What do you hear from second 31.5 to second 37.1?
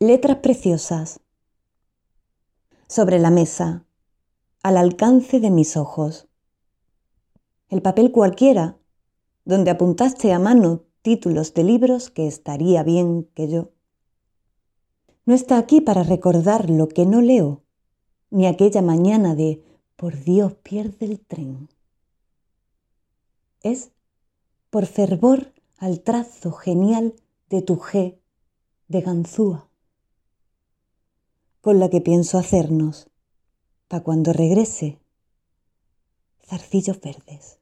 con la que pienso hacernos, pa' cuando regrese, zarcillos